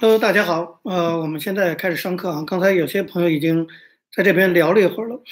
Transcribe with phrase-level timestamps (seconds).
[0.00, 2.44] Hello，大家好，呃，我们现在开始上课啊。
[2.46, 3.66] 刚才有些朋友已经
[4.14, 5.22] 在这边聊了一会儿了，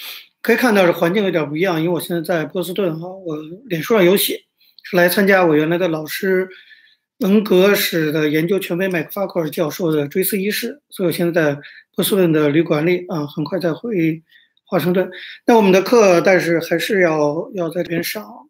[0.40, 4.44] 可以看到这环境有点不一样，因为我现在在波士顿哈，我脸书上有写
[4.82, 6.48] 是来参加我原来的老师
[7.18, 11.60] 文革史的研究权威麦克法克尔教授的追思仪式，所以我现在在
[11.94, 14.22] 波士顿的旅馆里啊，很快再回
[14.64, 15.10] 华盛顿。
[15.44, 18.48] 那我们的课，但是还是要要在这边上。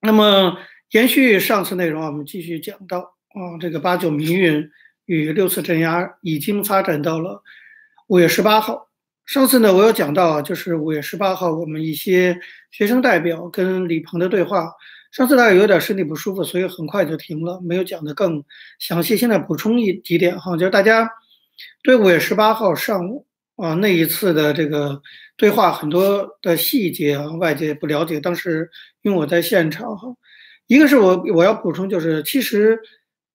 [0.00, 0.56] 那么
[0.90, 4.70] 延续上次内容啊，我们继续讲到啊，这个八九民运。
[5.08, 7.42] 与六次镇压已经发展到了
[8.08, 8.90] 五月十八号。
[9.24, 12.38] 上次呢，我有讲到啊，就是五月十八号，我们一些
[12.70, 14.70] 学生代表跟李鹏的对话。
[15.10, 18.44] 上次大家有点身体不舒服，所以很快就停了，没有讲的更
[18.78, 19.16] 详细。
[19.16, 21.10] 现在补充一几点哈，就是大家
[21.82, 23.26] 对五月十八号上午
[23.56, 25.00] 啊那一次的这个
[25.38, 28.20] 对话很多的细节啊，外界不了解。
[28.20, 28.68] 当时
[29.00, 30.08] 因为我在现场哈，
[30.68, 32.78] 一个是我我要补充，就是其实。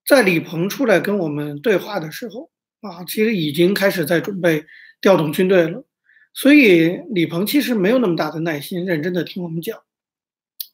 [0.05, 2.49] 在李鹏出来跟我们对话的时候
[2.81, 4.65] 啊，其实已经开始在准备
[4.99, 5.85] 调动军队了，
[6.33, 9.79] 所以李鹏其实没有那么大的耐心，认真的听我们讲。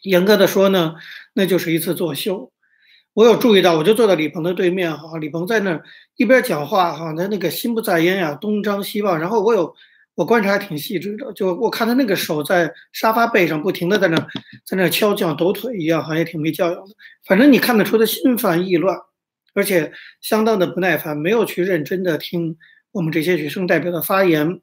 [0.02, 0.96] 严格的说呢，
[1.34, 2.52] 那就是一次作秀。
[3.14, 5.84] 我有注意到，我就坐在李鹏的对面哈，李鹏在那儿
[6.16, 9.20] 一边讲话哈，他那个心不在焉呀，东张西望。
[9.20, 9.76] 然后我有
[10.20, 14.18] 我观察还挺细致的，就我看他那个手在沙发背上不停的在那
[14.66, 16.94] 在那敲，像抖腿一样，好像也挺没教养的。
[17.26, 18.98] 反正你看得出他心烦意乱。
[19.54, 22.58] 而且相当的不耐烦，没有去认真的听
[22.92, 24.60] 我们这些学生代表的发言。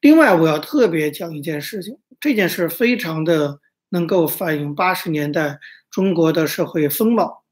[0.00, 5.58] 另外，我要特别讲一件事情，这件事非常的能够反映八十年代
[5.90, 7.42] 中国的社会风貌。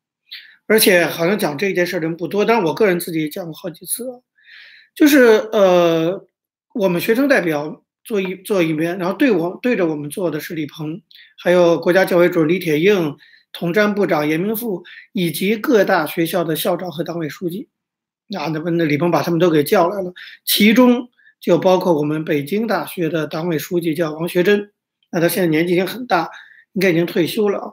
[0.67, 4.07] 而且好像讲这件事的人不多，但是我个人自己也讲过好几次，
[4.95, 6.25] 就是呃，
[6.75, 11.01] 我们学生代表坐一坐一边，然后对我对着我们坐的是李鹏，
[11.39, 13.17] 还有国家教委主任李铁映。
[13.57, 17.69] 统战部长严明富以及各大学校的校长和党委书记，
[18.27, 20.13] 那那那李鹏把他们都给叫来了，
[20.45, 21.09] 其中
[21.39, 24.73] 就包括我们北京大学的党委书记叫王学珍，
[25.13, 26.29] 那他现在年纪已经很大，
[26.73, 27.71] 应该已经退休了啊。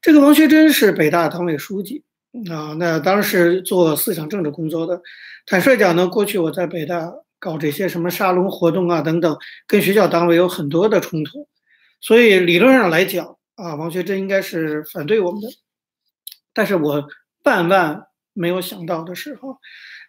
[0.00, 2.04] 这个王学珍是北大党委书记
[2.48, 5.02] 啊，那当时做思想政治工作的。
[5.44, 7.12] 坦率讲呢，过去我在北大
[7.46, 9.36] 搞这些什么沙龙活动啊等等，
[9.68, 11.48] 跟学校党委有很多的冲突，
[12.00, 13.36] 所以理论上来讲。
[13.56, 15.48] 啊，王学珍应该是反对我们的，
[16.52, 17.08] 但是我
[17.42, 18.02] 万万
[18.34, 19.48] 没有想到的是，哈，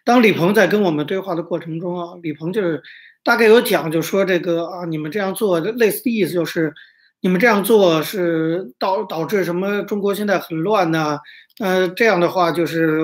[0.04, 2.82] 当李鹏在跟我们对话的过程中啊，李鹏就是
[3.24, 6.74] 大概有讲，就说这个啊，你们这样做，类似的意思就是，
[7.22, 9.82] 你们这样做是导导致什么？
[9.84, 11.18] 中国现在很乱呐，
[11.58, 13.00] 呃，这样的话就是，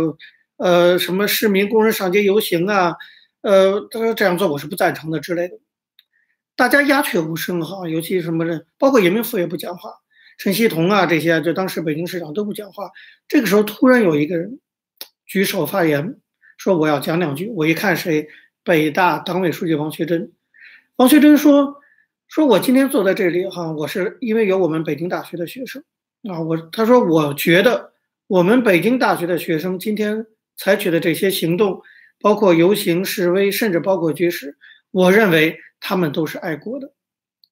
[0.59, 2.95] 呃，什么市民工人上街游行啊，
[3.45, 5.59] 呃，他说这样做我是不赞成的之类的，
[6.57, 9.91] 大家鸦雀无声哈，尤其什么人，包括严明富也不讲话。
[10.39, 12.91] 陈锡同啊，这些就当时北京市长都不讲话。
[13.29, 14.61] 这个时候突然有一个人
[15.27, 16.17] 举手发言，
[16.57, 17.51] 说我要讲两句。
[17.51, 18.29] 我一看谁，
[18.63, 20.33] 北大党委书记王学珍。
[20.97, 21.83] 王学珍说
[22.29, 25.85] ：“说我今天坐在这里哈，我是因为有我们北京大学的学生
[26.31, 26.41] 啊。
[26.41, 27.93] 我他说我觉得
[28.27, 30.27] 我们北京大学的学生今天
[30.57, 31.83] 采取的这些行动，
[32.25, 34.57] 包括游行示威，甚至包括军事，
[34.91, 36.91] 我认为他们都是爱国的。”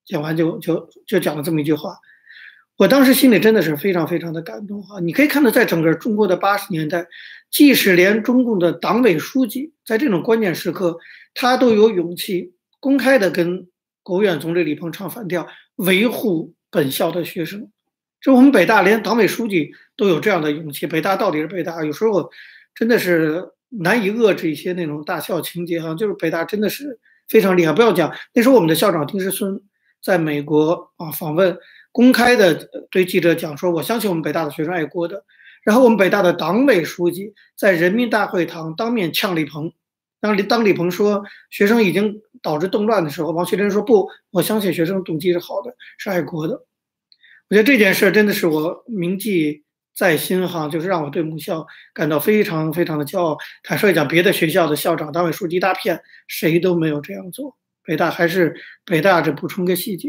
[0.06, 1.98] 讲完就就就讲了这么一句话。
[2.78, 4.98] 我当时心里真的是非常非常的感动啊！
[5.02, 7.06] 你可以看到，在整个中国的八十年代，
[7.50, 10.98] 即使连中共的党委书记在这种关键时刻，
[11.34, 13.68] 他都有勇气公开的跟
[14.02, 17.70] 国务院总理李鹏唱反调，维护本校的学生。
[18.22, 22.30] 这我们北大连党委书记都有这样的勇气，北大到底是北大，有时候
[22.74, 23.50] 真的是
[23.80, 25.94] 难以遏制一些那种大校情节哈。
[25.94, 29.60] 就是北大真的是非常厉害，不要讲那时候我们的校长丁世孙
[30.02, 31.58] 在美国啊访问。
[31.94, 35.26] 公开的对记者讲说：“我相信我们北大的学生爱国的。”
[35.62, 39.70] 然后我们北大的党委书记在人民大会堂当面呛李鹏。
[40.18, 46.54] 当李当李鹏说学生已经导致动乱的时候，王学珍说：“不，我相信学生动机是好的，是爱国的。”
[47.50, 49.61] 我觉得这件事真的是我铭记
[49.94, 53.36] 在新哈，就是让我对母校感到非常非常的骄傲。
[53.62, 57.56] 坦率讲，别的学校的校长、党委书记一大片，谁都没有这样做。
[57.84, 58.54] 北大还是
[58.84, 60.08] 北大，这补充个细节。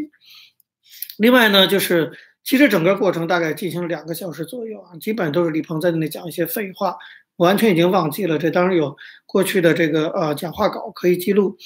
[1.17, 2.11] 另外呢，就是
[2.43, 6.95] 其实整个过程大概进行了两个小时左右啊，基本都是李鹏在那里讲一些废话，
[7.35, 8.37] 我完全已经忘记了。
[8.37, 8.95] 这当然有
[9.25, 11.57] 过去的这个呃讲话稿可以记录。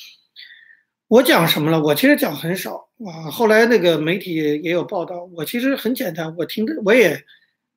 [1.07, 1.81] 我讲什么了？
[1.81, 3.31] 我其实讲很少啊。
[3.31, 7.21] 后来那个媒体也有报道，我其实很简单，我听着我也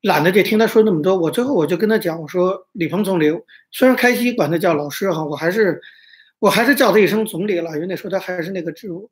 [0.02, 1.16] 懒得去听他说那么多。
[1.16, 3.30] 我最后我就跟他讲，我说李鹏总理，
[3.70, 5.80] 虽然开西管他叫老师哈，我还是
[6.38, 9.10] 我还是叫他一声总理了，因为那时候他还是那个职务。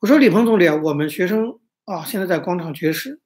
[0.00, 1.58] 我说李鹏总理啊，我们学生。
[1.86, 3.18] 啊，现在在广场绝食，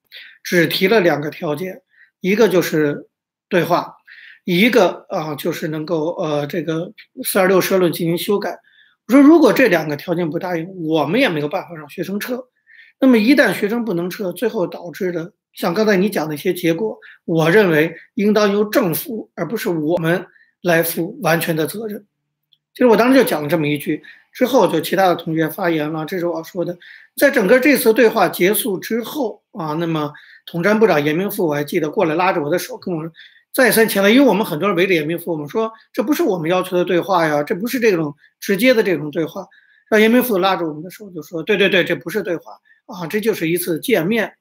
[0.43, 1.83] 只提了两个条件，
[2.21, 3.09] 一个就是
[3.47, 3.97] 对话，
[4.45, 6.91] 一个啊就是能够呃这个
[7.25, 8.59] 四二六社论进行修改。
[9.07, 12.49] 我说如果这两个条件不答应，我们也没有办法让学生撤。
[12.99, 20.27] 那么一旦学生不能撤，最后导致的像刚才你讲的一些结果，我认为应当由政府而不是我们
[20.63, 22.05] 来负完全的责任。
[22.73, 24.03] 其实我当时就讲了这么一句，
[24.33, 26.77] 之后就其他的同学发言了，这是我要说的。
[27.17, 30.13] 在整个这次对话结束之后啊，那么
[30.47, 33.09] 统战部长严明富我还记得过来拉着我的手跟我
[33.53, 39.47] 再三强调，因为我们很多人围着严明富，我们说这不是我们要求的对话呀，这不是这种直接的这种对话。
[39.89, 44.35] 让严明富拉着我们的手就说：“对对对，这不是对话啊，这就是一次见面。”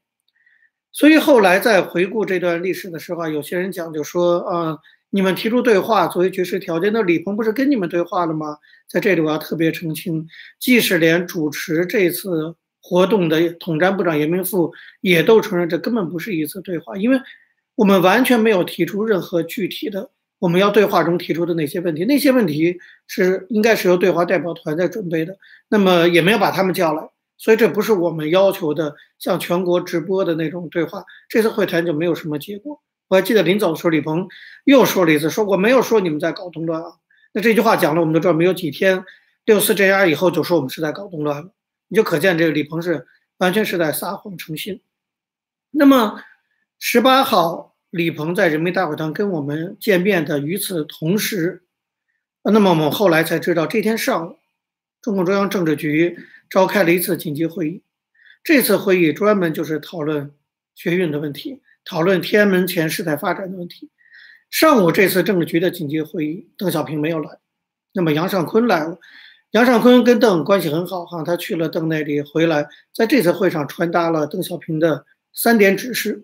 [0.93, 4.77] 所以后来在回顾这段历史的时候，有些人讲就说：“啊。”
[5.15, 8.57] 你们提出对话作为绝食条件，那李鹏不是跟你们对话了吗？
[8.89, 17.21] 在这里我要特别澄清，即使连主持这次活动的统战部长严明富也都承认，这根本不是一次对话，因为
[17.75, 20.09] 我们完全没有提出任何具体的
[20.39, 25.37] 我们要对话中提出的那些问题，那些问题是应该是由对话代表团在准备的，
[25.69, 27.07] 那么也没有把他们叫来，
[27.37, 32.81] 所以这不是我们要求的向全国直播的那种对话，这次会谈就没有什么结果。
[33.09, 34.27] 我还记得临走的时候，李鹏
[34.63, 36.93] 又说了一次：“说我没有说你们在搞动乱啊。”
[37.33, 39.03] 那这句话讲了，我们都知道，没有几天，
[39.45, 41.51] 六四镇压以后就说我们是在搞动乱了，
[41.89, 43.05] 你就可见这个李鹏是
[43.37, 44.81] 完全是在撒谎成性。
[45.71, 46.23] 那么
[46.79, 51.63] 十八号，李鹏在人民大会堂跟我们见面的，与此同时，
[52.43, 54.37] 那么我们后来才知道，这天上午，
[55.01, 56.17] 中共中央政治局
[56.53, 57.81] 召开了一次紧急会议，
[58.43, 60.31] 这次会议专门就是讨论
[60.75, 61.63] 学运的问题。
[61.83, 63.89] 讨论天安门前事态发展的问题。
[64.51, 67.39] 上午这次政治局的紧急会议，邓小平没有来，
[67.91, 68.99] 那么杨尚昆来了。
[69.49, 76.23] 杨尚昆跟邓关系很好，哈，他去了邓那里回来，在这次会上传达了邓小平的三点指示。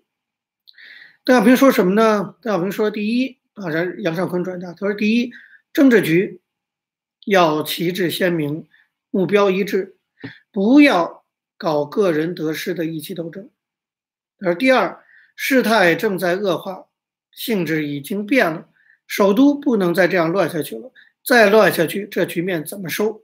[1.23, 2.35] 邓小平说什么呢？
[2.39, 5.31] 邓小平说：第一啊，让杨尚昆转达，他说：第一，
[5.73, 6.39] 政治局
[7.25, 8.67] 要旗帜鲜明，
[9.09, 9.95] 目标一致，
[10.51, 11.23] 不要
[11.57, 13.49] 搞个人得失的意气斗争。
[14.39, 15.03] 而第二。
[15.41, 16.87] 事态正在恶化，
[17.31, 18.67] 性质已经变了，
[19.07, 20.91] 首都不能再这样乱下去了。
[21.23, 23.21] 再乱下去，这局面怎么收？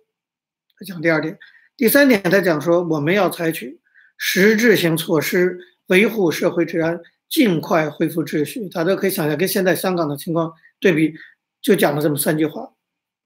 [0.79, 1.37] 他讲第二点，
[1.75, 3.81] 第三点他讲说，我们要采取
[4.17, 8.69] 实质性措施维护社会治安，尽快恢复秩序。
[8.69, 11.13] 大家可以想象，跟现在香港的情况对比，
[11.61, 12.61] 就讲了这么三句话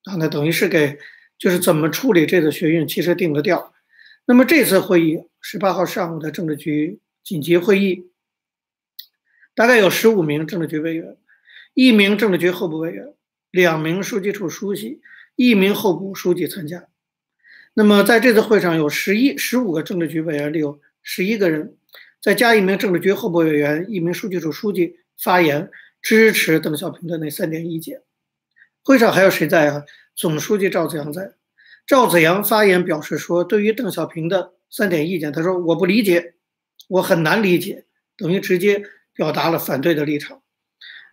[0.05, 0.97] 啊，那等于是给
[1.37, 3.71] 就是怎么处理这次学运，其实定了调。
[4.29, 8.11] 那么这次会议，十八号上午的政治局紧急会议。
[9.55, 11.17] 大概有十五名政治局委员，
[11.73, 13.15] 一名政治局候补委员，
[13.49, 15.01] 两名书记处书记，
[15.35, 16.89] 一名候补书记参加。
[17.73, 21.75] 那么在这次会上有十一、十五个政治局委员里有十一个人，
[22.21, 25.71] 再加一名政治局候补委员，一名书记处书记发言
[26.03, 28.03] 支持邓小平的那三点意见。
[28.83, 29.85] 会上还有谁在啊？
[30.15, 31.38] 总书记赵紫阳在。
[31.89, 36.35] 赵紫阳发言表示说，对于邓小平的三点意见，他说我不理解，
[36.87, 38.83] 我很难理解，等于直接。
[39.15, 40.41] 表达了反对的立场。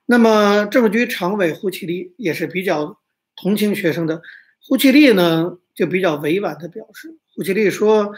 [0.05, 3.01] 那么，政治局常委胡启立也是比较
[3.35, 4.23] 同情学生的。
[4.65, 8.15] 胡启立呢，就比较委婉的表示，胡启立说：“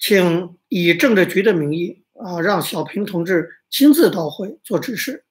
[0.00, 5.24] 请以政治局的名义啊，让小平同志亲自到会做指示。”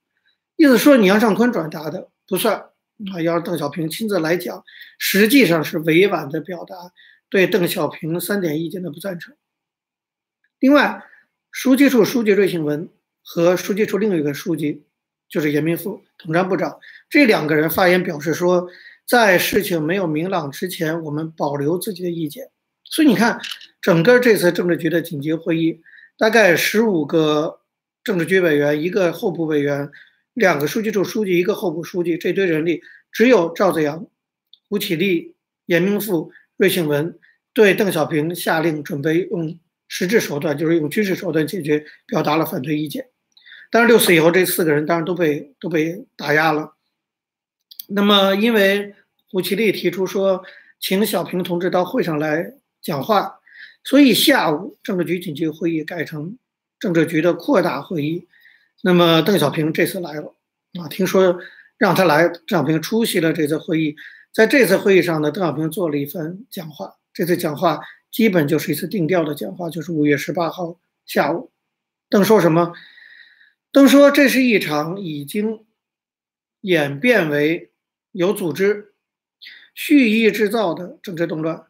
[0.57, 2.65] 意思说，你杨尚昆转达的不算
[3.13, 4.63] 啊，要是邓小平亲自来讲。
[4.97, 6.75] 实际上是委婉的表达
[7.29, 9.35] 对邓小平三点意见的不赞成。
[10.59, 11.03] 另外，
[11.51, 12.89] 书记处书记瑞幸文。
[13.29, 14.85] 和书记处另一个书记，
[15.27, 18.69] 就是严明富统战部长，这两个人发言表示说，
[19.05, 22.49] 在事情没有明朗之前，我们保留自己的意见。
[22.85, 23.37] 所以你看，
[23.81, 25.81] 整个这次政治局的紧急会议，
[26.17, 27.59] 大概十五个
[28.01, 29.91] 政治局委员，一个候补委员，
[30.37, 34.05] 两个书记处书记，一个候补书记，这堆人里，只有赵子阳、
[34.69, 35.33] 吴启立、
[35.65, 37.17] 严明富、芮庆文
[37.53, 43.09] 对邓小平下令准备用实质手段，就是用军事手段解决，表达了反对意见。
[43.71, 46.75] 但是六四以后，这四个人当然都被都被打压了。
[47.87, 48.93] 那么，因为
[49.31, 50.43] 胡奇立提出说，
[50.79, 53.39] 请小平同志到会上来讲话，
[53.83, 56.37] 所以下午政治局紧急会议改成
[56.79, 58.27] 政治局的扩大会议。
[58.83, 60.35] 那么，邓小平这次来了
[60.79, 61.39] 啊，听说
[61.77, 63.95] 让他来，邓小平出席了这次会议。
[64.33, 66.95] 在这次会议上呢，邓小平做了一番讲话。
[67.13, 67.79] 这次讲话
[68.11, 71.51] 基本就是一次定调的讲话，就是五月十八号下午，
[72.09, 72.73] 邓说什么？
[73.71, 75.65] 邓说：“这是一场已经
[76.61, 77.71] 演变为
[78.11, 78.93] 有组织、
[79.75, 81.65] 蓄意制造的政治动乱，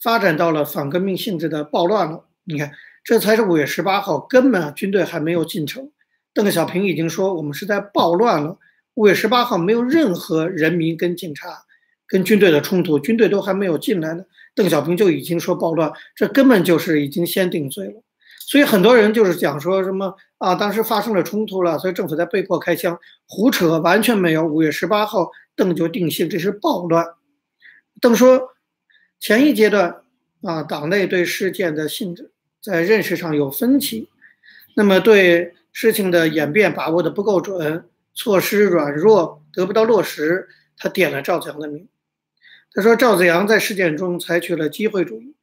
[0.00, 2.26] 发展到了反革命性质的暴乱了。
[2.44, 2.72] 你看，
[3.02, 5.90] 这才是五月十八号，根本军队还没有进城。
[6.38, 8.56] 邓小平已经说我们是在暴乱了，
[8.94, 11.64] 五月十八号没有任何人民跟警察、
[12.06, 14.22] 跟军队的冲突，军队都还没有进来呢，
[14.54, 18.04] 邓小平就已经说暴乱，这根本就是已经先定罪了。
[18.46, 24.46] 所以很多人就是讲说什么啊，当时发生了冲突了，所以政府才被迫开枪，胡扯，完全没有。
[24.46, 27.04] 五月十八号，邓就定性这是暴乱。
[28.00, 28.50] 邓说，
[29.18, 30.02] 前一阶段
[30.42, 32.30] 啊，党内对事件的性质
[32.62, 34.08] 在认识上有分歧，
[34.76, 40.48] 那么对事情的演变把握的不够准，措施软弱，得不到落实。
[40.76, 41.88] 他点了赵子阳的名，
[42.72, 45.34] 他说赵子阳在事件中采取了机会主义，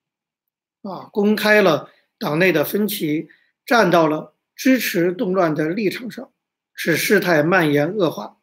[0.84, 1.89] 啊，公开了。
[2.17, 3.27] 党内的分歧
[3.65, 6.32] 站到了支持动乱的立场上，
[6.74, 8.38] 使事态蔓延恶化。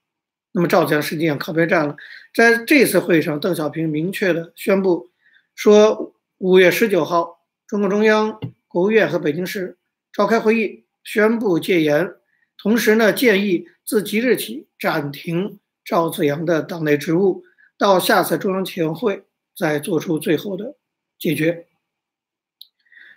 [0.53, 1.97] 那么赵子阳实际上靠边站了。
[2.35, 5.11] 在这次会议上，邓小平明确的宣布
[5.55, 9.79] 说，五月十九号，中共中央、国务院和北京市
[10.13, 12.13] 召开会议，宣布戒严，
[12.57, 17.45] 同时呢，建议自即日起暂停赵子阳的党内职务，
[17.77, 19.25] 到下次中央委员会
[19.57, 20.77] 再做出最后的
[21.19, 21.67] 解决。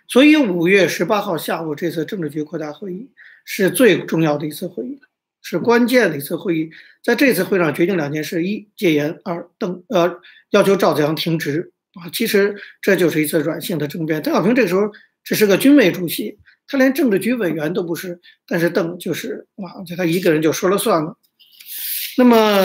[0.08, 3.10] 所以五月十八号下午这次政治局扩大会议
[3.44, 5.00] 是最重要的一次会议，
[5.42, 6.70] 是关键的一次会议。
[7.02, 12.10] 在这次会上决定两件事：一戒严，二邓呃要求赵子阳停职啊。
[12.12, 14.22] 其实这就是一次软性的政变。
[14.22, 14.92] 邓小平这个时候
[15.24, 21.16] 只是个军委主席，他连政治局委员都不是，但是邓就是啊，就他一个人就说了算了。
[22.18, 22.62] 那么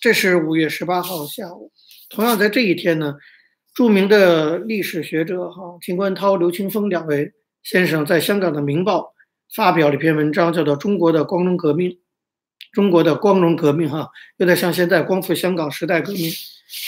[0.00, 1.72] 这是五月十八号下午，
[2.08, 3.16] 同样在这一天呢。
[3.72, 7.32] 著名的历史学者哈秦观涛、刘青峰两位
[7.62, 8.98] 先生在香港的《明报》
[9.54, 11.90] 发表了一篇文章，叫做《中国的光荣革命》。
[12.72, 16.30] 中国的光荣革命哈，有点像现在光复香港时代革命。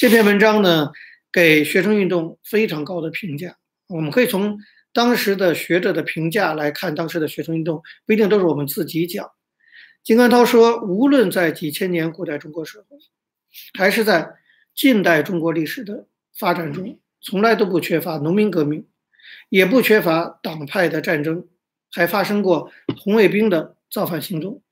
[0.00, 0.90] 这篇文章呢，
[1.32, 3.56] 给学生运动非常高的评价。
[3.86, 4.58] 我们可以从
[4.92, 9.30] 当时的学者的评价来看，当时的学生运动不一定都是我们自己讲。
[10.02, 12.96] 金观涛说，无论在几千年古代中国社会，
[13.78, 14.34] 还是在
[14.74, 16.06] 近代中国历史的。
[16.34, 18.88] 发展中从来都不缺乏农民革命，
[19.50, 21.46] 也不缺乏党派的战争，
[21.92, 24.62] 还发生过红卫兵的造反行动。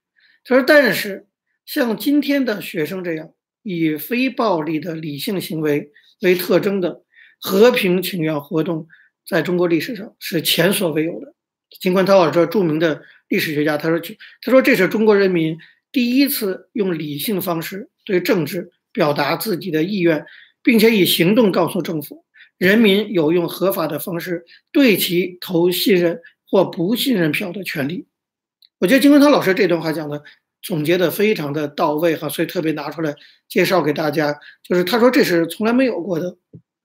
[0.42, 1.28] 他说：“但是
[1.66, 7.02] 像今天的学生这样以非暴力的理性行为为特征的
[7.38, 8.88] 和平请愿活动，
[9.30, 11.34] 在中国历史上是前所未有的。”
[11.80, 14.00] 金冠涛老师著名的历史学家，他说
[14.42, 15.56] ：“他说这是中国人民
[15.92, 20.26] 第一次用理性方式对政治表达自己的意愿。”
[20.62, 22.26] 并且以行动告诉政府，
[22.58, 28.06] 人民有用合法的方式对其投信任或不信任票的权利。
[28.78, 30.22] 我觉得金文涛老师这段话讲的
[30.60, 33.14] 总结的非常的到位哈，所以特别拿出来
[33.48, 34.38] 介绍给大家。
[34.62, 36.36] 就是他说这是从来没有过的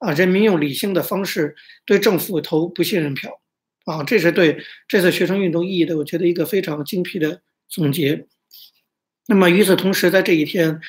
[0.06, 3.42] 啊，人民用理性的方式对政府投不信任票
[3.86, 8.28] 啊，这是对这次学生运动意义的，我觉得一个非常精辟的总结。
[9.28, 10.80] 那么与此同时，在这一天。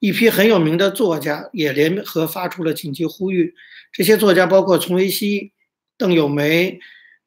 [0.00, 3.54] 一批很有名的作家也联合发出了紧急呼吁。
[3.90, 5.52] 这些作家包括丛维熙、
[5.96, 6.78] 邓友梅，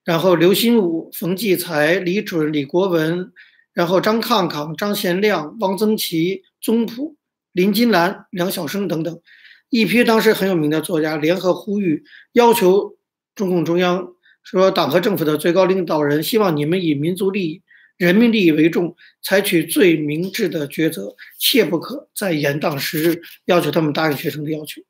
[0.04, 3.32] 然后刘心武、冯骥才、李准、李国文，
[3.74, 7.16] 然后张抗抗、张贤亮、汪曾祺、宗璞、
[7.52, 9.22] 林金兰、梁晓声等等，
[9.70, 12.98] 一批当时很有名的作家联合呼吁，要求
[13.36, 17.62] 中共中央说，党和政府的最高领导人希望你们以民族利益。
[17.98, 24.84] 人民利益为重，采取最明智的抉择，切不可再延宕时日，要求他们答应学生的要求。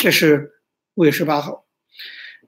[0.00, 0.50] 这是
[0.94, 1.66] 五月十八号。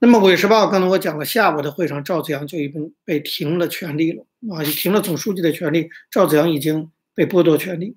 [0.01, 7.97] 那么五月十八号，刚才我讲了，下午的会上，赵子阳就已经被停了权利了啊，停了总书记的权利，赵子阳已经被剥夺权利。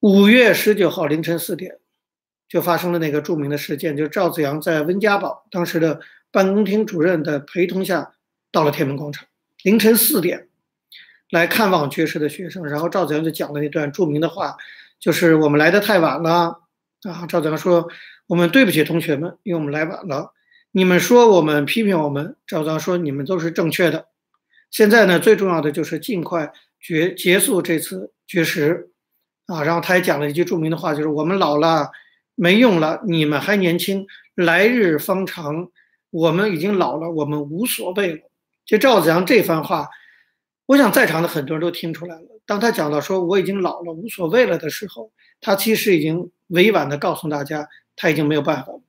[0.00, 1.76] 五月十九号凌晨四点，
[2.52, 8.12] 就发生了那个著名的事件，就是赵子阳在温家宝当时的办公厅主任的陪同下，
[8.50, 9.24] 到了天安门广场，
[9.62, 10.48] 凌晨四点。
[11.30, 14.54] 来看望绝食的学生，然后赵子阳就讲了那段著名的话，
[15.00, 16.60] 就是我们来的太晚了
[17.04, 17.24] 啊。
[17.26, 17.88] 赵子阳说
[18.28, 20.34] ：“我们对不起同学们，因为我们来晚了。
[20.72, 24.08] 你们说我们批评我们，赵子阳说你们都是正确的。
[24.70, 28.90] 现在呢，最重要的就是尽快绝结束这次绝食
[29.46, 29.64] 啊。
[29.64, 31.90] 然后他还讲了一句著名的话，就是我们老了
[32.34, 35.70] 没用了，你们还年轻，来日方长。
[36.10, 38.20] 我们已经老了，我们无所谓了。
[38.66, 39.88] 就赵子阳这番话。”
[40.66, 42.22] 我想在场的很多人都听出来了。
[42.46, 48.80] 当他讲到说我已经老了，无所谓了的时候，他其实已经委婉地告诉大家，他已经没有办法了，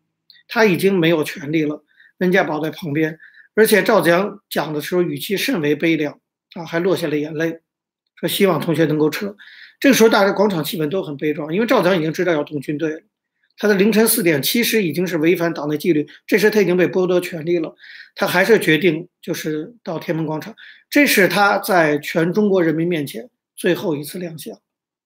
[0.48, 1.84] 他已经没有权利了。
[2.20, 3.20] 温家宝在旁边，
[3.56, 6.20] 而且赵子阳讲的时候语气甚为悲凉
[6.54, 7.60] 啊，还落下了眼泪，
[8.16, 9.36] 说希望同学能够撤。
[9.80, 13.02] 这个时候，大家广场气氛都很悲壮，因为赵子阳已经知道要动军队了。
[13.58, 17.76] 他的凌晨四点其实已经是违反党内纪律，这时他已经被剥夺权利了，
[18.16, 20.56] 他还是决定就是到天安门广场，
[20.90, 24.56] 这是他在全中国人民面前最后一次亮相，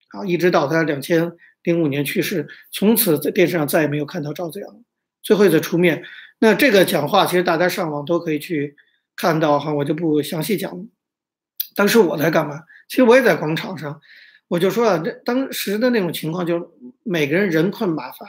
[0.10, 1.32] 啊，一直到他两千
[1.64, 4.84] 零五年去世，从此在电视上再也没有看到赵子阳
[5.22, 6.04] 最后一次出面。
[6.40, 8.76] 那这个讲话其实大家上网都可以去
[9.16, 10.88] 看到哈，我就不详细讲。
[11.76, 12.62] 当时我在干嘛？
[12.88, 14.00] 其实我也在广场上，
[14.48, 16.66] 我就说啊，这当时的那种情况，就是
[17.04, 18.26] 每个人人困马乏，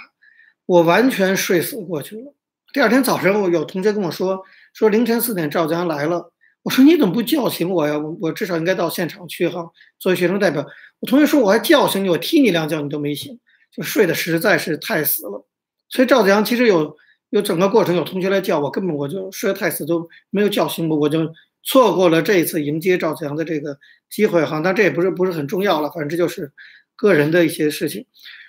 [0.66, 2.34] 我完全睡死过去了。
[2.72, 4.42] 第二天早晨，我有同学跟我说，
[4.74, 6.32] 说凌晨四点赵子阳来了。
[6.64, 7.96] 我说你怎么不叫醒我呀？
[7.96, 9.70] 我我至少应该到现场去哈。
[9.98, 10.66] 作为学生代表，
[11.00, 13.38] 我同学说我还叫醒你，我踢你两脚你都没醒，
[13.72, 15.46] 就睡得实在是太死了。
[15.88, 16.94] 所以赵子阳其实有
[17.30, 21.32] 有整个过程，有同学来叫我，根本我就睡得太死都没有叫醒我，我就
[21.68, 24.60] 错过了这一次迎接赵子阳的这个机会哈。
[24.64, 26.50] 但这也不是不是很重要了，反正这就是
[26.96, 28.06] 个人的一些事情。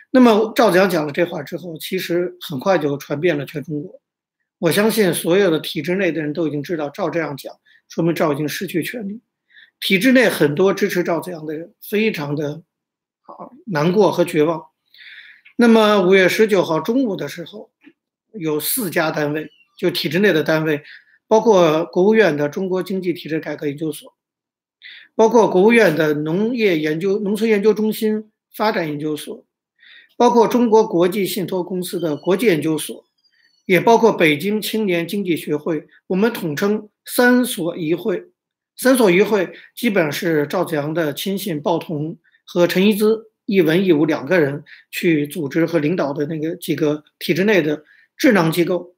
[0.10, 4.02] 那么赵子阳讲了这话之后，其实很快就传遍了全中国。
[4.58, 7.54] 我相信所有的体制内的人都已经知道赵这样讲。
[7.90, 9.20] 说明赵已经失去权力，
[9.80, 12.62] 体制内很多支持赵子阳的人非常的
[13.22, 14.64] 啊难过和绝望。
[15.56, 17.72] 那么五月十九号中午的时候，
[18.34, 20.84] 有四家单位，就体制内的单位，
[21.30, 24.14] 包括国务院的中国经济体制改革研究所，
[25.16, 29.46] 包括国务院的农业研究农村研究中心发展研究所，
[30.18, 33.06] 包括中国国际信托公司的国际研究所。
[33.66, 38.24] 也包括北京青年经济学会，我们统称“三所一会”。
[38.76, 43.06] 三所一会基本上是赵子阳的亲信鲍同和陈一之
[43.46, 47.84] 一文一武两个人去组织和领导的那个几个体制内的
[48.18, 48.96] 智囊机构。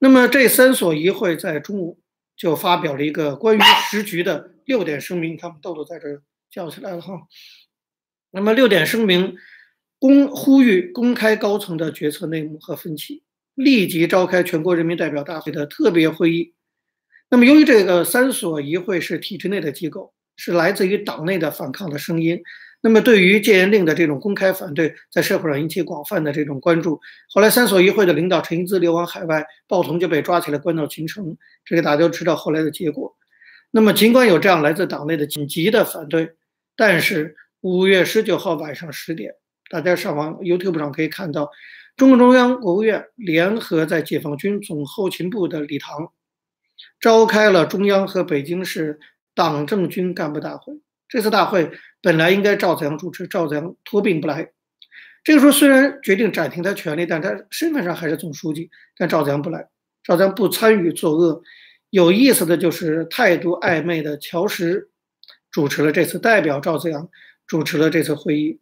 [0.00, 2.00] 那么这三所一会在中午
[2.36, 7.28] 就发表了一个关于时局的六点声明，他们豆豆在这叫起来了哈。
[8.32, 9.36] 那么六点声明
[9.98, 13.22] 公呼吁公开高层的决策内幕和分歧。
[13.56, 16.54] 立即召开全国人民代表大会的特别会议。
[17.28, 22.42] 那么，由于这个三所一会是体制内的机构，是来自于党内的反抗的声音。
[22.82, 26.98] 那么，对于戒严令的这种公开反对，在社会上引起广泛的这种关注。
[27.28, 31.36] 后来，三所一会的领导陈英滋流亡海外，鲍同就被抓起来关到秦城。
[31.64, 33.16] 这个大家都知道后来的结果。
[33.70, 36.32] 那么，尽管有这样来自党内的紧急的反对，
[36.74, 39.34] 但是五月十九号晚上十点，
[39.68, 41.50] 大家上网 YouTube 上可以看到。
[41.96, 46.12] 中共中央、国务院联合在解放军总后勤部的礼堂，
[46.98, 48.98] 召开了中央和北京市
[49.34, 50.80] 党政军干部大会。
[51.10, 51.70] 这次大会
[52.00, 54.50] 本来应该赵子阳主持，赵子阳托病不来。
[55.22, 58.70] 这个时候虽然决定暂停他权利，但他身份上还是总书记。
[58.96, 59.68] 但赵子阳不来，
[60.02, 61.42] 赵子阳不参与作恶。
[61.90, 64.88] 有意思的就是态度暧昧的乔石
[65.50, 67.10] 主持了这次，代表赵子阳
[67.46, 68.60] 主持了这次会议。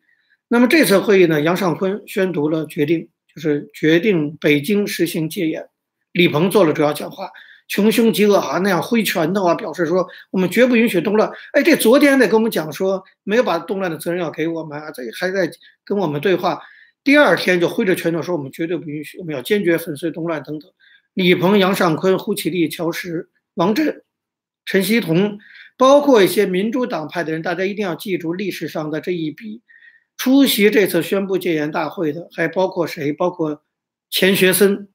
[0.48, 3.08] 那么这次会议呢，杨尚昆宣读了决定。
[3.34, 5.68] 就是决定北京实行戒严，
[6.10, 7.30] 李鹏做了主要讲话，
[7.68, 11.30] 穷凶极恶啊，那样挥拳头啊，表示说我们绝不允许动乱。
[11.52, 15.50] 哎，这昨天得跟我们讲说，没有把动乱的责任要给我们啊，这还在
[15.84, 16.60] 跟我们对话。
[17.04, 20.70] 第二天就挥着拳头说我们绝对不允许，我们要坚决粉碎动乱等等。
[21.14, 24.02] 李鹏、杨尚昆、胡启立、乔石、王震、
[24.64, 25.38] 陈锡同，
[25.76, 29.62] 包括一些民主党派的人，大家一定要记住历史上的这一笔。
[30.16, 33.12] 出席这次宣布戒严大会的还包括谁？
[33.12, 33.62] 包括
[34.10, 34.88] 钱学森、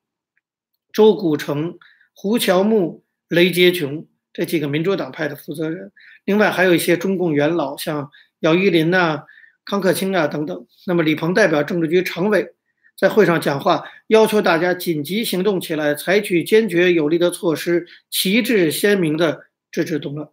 [0.91, 1.77] 周古城、
[2.13, 5.91] 胡乔木、雷洁琼这几个民主党派的负责人。
[6.25, 9.23] 另外还有一些中共元老，像姚依林呐、
[9.65, 10.65] 康克清啊等等。
[10.85, 12.53] 那么李鹏代表政治局常委
[12.97, 20.29] 在会上讲话，要求大家紧急行动起来，采取坚决有力的措施，旗帜鲜明的制止动乱。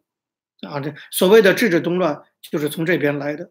[0.60, 3.50] 啊，这所谓的制止动乱，就是从这边来的。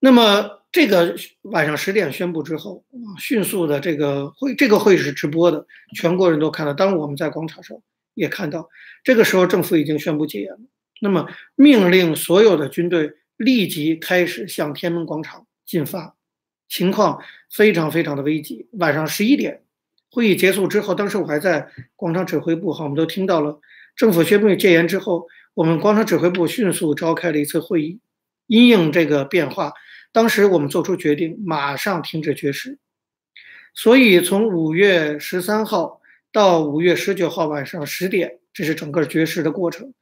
[0.00, 2.84] 那么这个晚上十点宣布之后，
[3.16, 6.74] 迅速的这个会，这个会是直播的，全国人都看到。
[6.74, 7.78] 当我们在广场上
[8.14, 8.68] 也看到，
[9.04, 10.58] 这个时候政府已经宣布戒严了。
[11.00, 16.16] 那么命令所有的军队立即开始向天安门广场进发，
[16.68, 18.66] 情况非常非常的危急。
[18.72, 19.62] 晚上十一点，
[20.10, 23.60] 会议结束之后，当时我还在广场指挥部，哈，我们都听到了
[23.94, 28.00] 政府宣布戒严之后，我们广场指挥部迅速召开了一次会议，
[28.48, 29.72] 因应这个变化。
[30.14, 32.78] 当时我们做出决定，马上停止绝食。
[33.74, 36.00] 所以从五月十三号
[36.30, 39.92] 到五月十九号晚上十点，这是整个绝食的过程。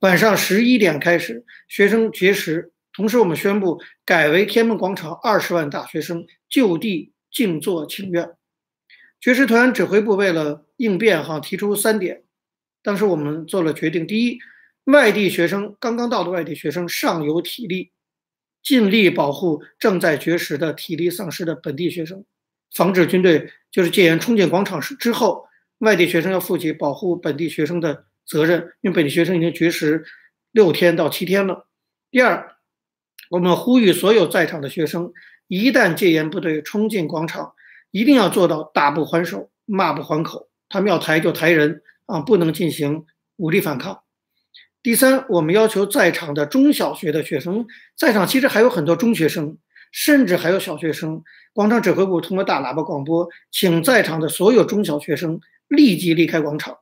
[0.00, 8.30] 晚上十一点开始，学生绝食，同时我们宣布改为天安门广场二十万大学生就地静坐请愿。
[9.20, 12.22] 绝食团指挥部为了应变，哈，提出三点。
[12.82, 14.38] 当时我们做了决定：第一，
[14.84, 17.92] 外地学生刚刚到的外地学生尚有体力。
[18.68, 22.22] 尽力保护正在绝食的体力丧失的本地学生，
[22.74, 25.46] 防止军队就是戒严冲进广场时之后，
[25.78, 30.04] 外地学生要负起保护本地学生的责任，因为本地学生已经绝食
[30.52, 31.66] 六天到七天了。
[32.10, 32.56] 第二，
[33.30, 35.14] 我们呼吁所有在场的学生，
[35.46, 37.54] 一旦戒严部队冲进广场，
[37.90, 40.50] 一定要做到打不还手，骂不还口。
[40.68, 44.02] 他们要抬就抬人啊，不能进行武力反抗。
[44.82, 49.58] 第三，我们要求在场的中小学的学生，在场其实还有很多中学生，
[49.92, 51.22] 甚至还有小学生。
[51.52, 56.74] 广场指挥部通过大喇叭广播，请在场的所有中小学生立即离开广场。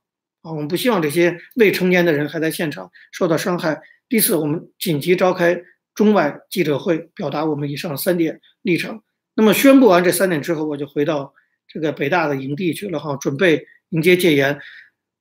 [0.43, 3.81] 啊，我们不希望这些未成年的人还在现场受到伤害。
[4.09, 5.61] 第四，我们紧急召开
[5.95, 9.03] 中外记者会，表达我们以上三点立场。
[9.35, 11.33] 那么宣布完这三点之后，我就回到
[11.67, 14.61] 这个北大的营地去了哈，准备迎接戒严。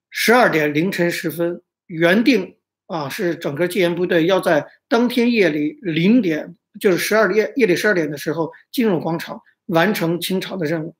[0.10, 2.56] 十二点凌晨时分，原定
[2.88, 10.96] 啊是整个戒严部队要在当天夜里零点，就是十二夜夜里十二点的时候进入广场，完成清场的任务。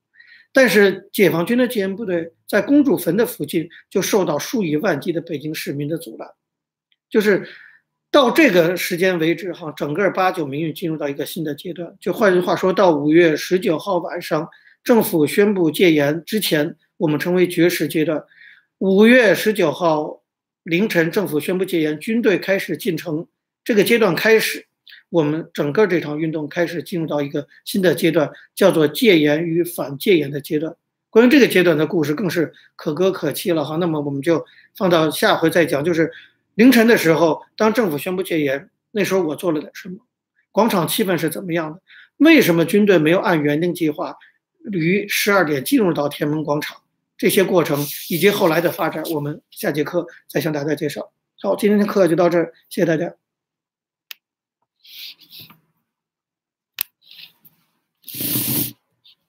[0.52, 6.30] 但是解放军的戒严部队在公主坟的附近就受到数以万计的北京市民的阻拦，
[7.10, 7.46] 就是
[8.10, 11.94] 到这个时间为止，哈，整个八九民运进入到一个新的阶段。
[12.00, 14.48] 就换句话说，到五月十九号晚上，
[14.82, 18.24] 政府宣布戒严之前，我们称为绝食阶段。
[18.78, 20.22] 五月十九号
[20.66, 23.28] 凌晨，政府宣布戒严，军队开始进城，
[23.62, 24.66] 这个阶段开始。
[25.10, 30.74] 我们整个这场运动开始进入到一个新的阶段，叫做戒严与反戒严的阶段。
[31.08, 33.76] 关于这个阶段的故事更是可歌可泣了哈。
[33.76, 34.44] 那么我们就
[34.76, 35.84] 放到下回再讲。
[35.84, 36.10] 就是
[36.56, 39.98] 凌晨的时候，当政府宣布戒严，那时候我做了点什么？
[40.50, 41.80] 广场气氛是怎么样的？
[42.16, 44.16] 为什么军队没有按原定计划
[44.72, 46.76] 于十二点进入到天安门广场？
[47.16, 51.12] 这些过程以及后来的发展，我们下节课再向大家介绍。
[51.40, 53.14] 好，今天的课就到这儿，谢谢大家。